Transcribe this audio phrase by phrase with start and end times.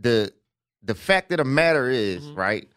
[0.00, 0.32] the
[0.82, 2.36] the fact of the matter is, Mhm.
[2.36, 2.68] right?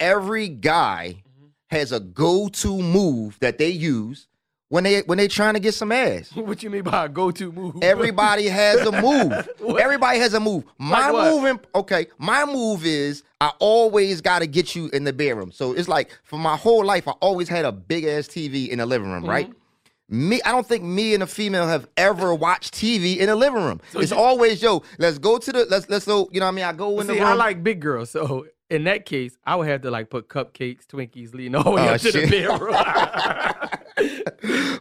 [0.00, 1.50] Every guy Mhm.
[1.70, 4.26] has a go-to move that they use
[4.68, 6.30] when they when they trying to get some ass.
[6.34, 7.76] what you mean by a go-to move?
[7.82, 9.48] Everybody has a move.
[9.78, 10.64] Everybody has a move.
[10.78, 12.06] My Like move, in, okay.
[12.18, 15.52] My move is I always got to get you in the bedroom.
[15.52, 18.78] So it's like for my whole life, I always had a big ass TV in
[18.78, 19.52] the living room, right?
[20.10, 23.62] Me, I don't think me and a female have ever watched TV in the living
[23.62, 23.80] room.
[23.94, 24.82] it's you- always yo.
[24.98, 26.28] Let's go to the let's let's go.
[26.30, 26.64] You know what I mean?
[26.66, 27.22] I go in the room.
[27.22, 30.86] I like big girls, so in that case, I would have to like put cupcakes,
[30.86, 32.74] Twinkies, leading all the way Oh, up to the bedroom.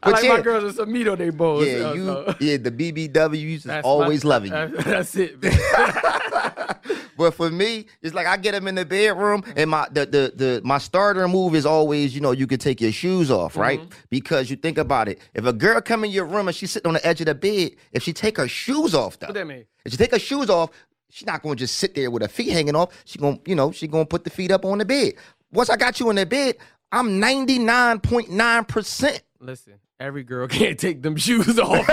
[0.05, 0.29] I like yeah.
[0.33, 1.67] my girls with some meat on their bones.
[1.67, 4.77] yeah, so- you so- yeah the BBWs is always my- loving you.
[4.83, 5.37] That's, that's it.
[7.23, 10.33] But for me, it's like I get them in the bedroom, and my the the,
[10.35, 13.79] the my starter move is always, you know, you can take your shoes off, right?
[13.79, 13.99] Mm-hmm.
[14.09, 16.89] Because you think about it, if a girl come in your room and she's sitting
[16.89, 19.47] on the edge of the bed, if she take her shoes off, though, what that
[19.47, 19.63] mean?
[19.85, 20.71] if she take her shoes off,
[21.09, 22.89] she's not gonna just sit there with her feet hanging off.
[23.05, 25.13] She gonna, you know, she gonna put the feet up on the bed.
[25.53, 26.57] Once I got you in the bed,
[26.91, 29.23] I'm ninety nine point nine percent.
[29.45, 31.85] Listen, every girl can't take them shoes off.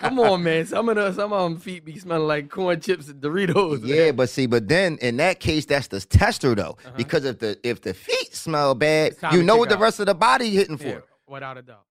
[0.00, 0.66] Come on, man.
[0.66, 3.80] Some of the some of them feet be smelling like corn chips and Doritos.
[3.84, 6.92] Yeah, but see, but then in that case, that's the tester though, Uh-huh.
[6.96, 9.80] because if the if the feet smell bad, you know what the out.
[9.80, 10.86] rest of the body hitting for.
[10.86, 11.84] Yeah, without a doubt.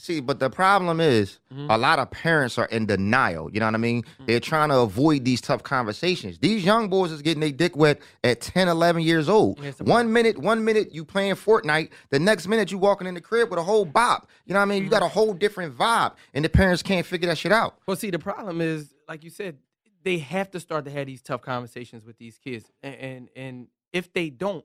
[0.00, 1.68] See, but the problem is Mm-hmm.
[1.68, 3.50] a lot of parents are in denial.
[3.52, 4.04] You know what I mean?
[4.24, 6.38] They're trying to avoid these tough conversations.
[6.38, 9.58] These young boys is getting their dick wet at 10, 11 years old.
[9.80, 13.50] One minute, one minute you playing Fortnite, the next minute you walking in the crib
[13.50, 14.28] with a whole bop.
[14.46, 14.84] You know what I mean?
[14.84, 17.78] You got a whole different vibe, and the parents can't figure that shit out.
[17.84, 19.58] Well, see, the problem is, like you said,
[20.04, 23.66] they have to start to have these tough conversations with these kids, and and, and
[23.92, 24.64] if they don't,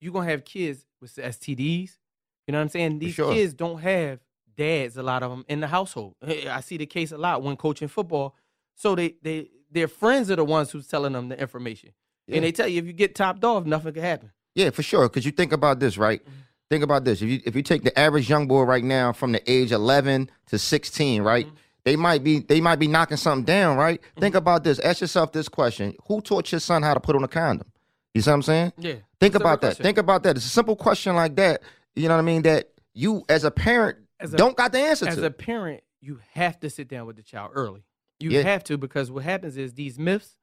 [0.00, 1.98] you're gonna have kids with STDs.
[2.46, 3.00] You know what I'm saying?
[3.00, 3.34] These sure.
[3.34, 4.20] kids don't have
[4.60, 6.14] dads, a lot of them in the household.
[6.26, 8.36] Eh, I see the case a lot when coaching football.
[8.74, 11.90] So they they their friends are the ones who's telling them the information,
[12.26, 12.36] Yeah.
[12.36, 14.30] and they tell you if you get topped off, nothing can happen.
[14.54, 15.08] Yeah, for sure.
[15.08, 16.20] Because you think about this, right?
[16.22, 16.40] Mm-hmm.
[16.70, 17.22] Think about this.
[17.22, 20.30] If you if you take the average young boy right now from the age 11
[20.48, 21.46] to 16, right?
[21.46, 21.54] Mm-hmm.
[21.84, 24.00] They might be they might be knocking something down, right?
[24.18, 24.78] Think about this.
[24.80, 27.68] Ask yourself this question: Who taught your son how to put on a condom?
[28.14, 28.72] You see what I'm saying?
[28.76, 28.94] Yeah.
[29.18, 29.68] Think about that.
[29.68, 29.84] question.
[29.84, 30.36] Think about that.
[30.36, 31.62] It's a simple question like that.
[31.94, 32.42] You know what I mean?
[32.42, 35.24] That you as a parent As a- don't got the answer as to.
[35.26, 37.84] a parent, you have to sit down with the child early.
[38.18, 38.42] You Yeah.
[38.42, 40.36] have to because what happens is these myths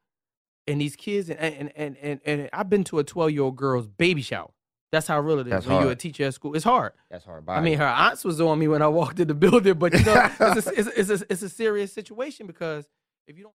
[0.66, 3.56] and these kids and and and and, and I've been to a 12 year old
[3.56, 4.50] girl's baby shower.
[4.90, 6.54] That's how real it is That's when you're a teacher at school.
[6.54, 6.92] It's hard.
[7.10, 7.44] That's hard.
[7.46, 10.02] I mean, her aunts was on me when I walked in the building, but you
[10.02, 12.88] know, it's, a, it's, a, it's, a, it's a serious situation because
[13.26, 13.54] if you don't